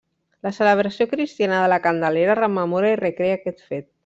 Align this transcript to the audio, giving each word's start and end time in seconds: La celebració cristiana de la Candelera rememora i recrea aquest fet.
La 0.45 0.51
celebració 0.59 1.07
cristiana 1.11 1.59
de 1.65 1.69
la 1.75 1.79
Candelera 1.85 2.39
rememora 2.43 2.93
i 2.97 3.01
recrea 3.05 3.41
aquest 3.41 3.67
fet. 3.71 3.91